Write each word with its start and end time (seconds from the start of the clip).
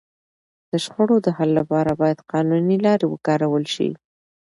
د 0.71 0.71
شخړو 0.85 1.17
د 1.25 1.27
حل 1.37 1.49
لپاره 1.59 1.91
باید 2.01 2.25
قانوني 2.31 2.77
لاري 2.85 3.05
وکارول 3.09 3.63
سي. 3.75 3.89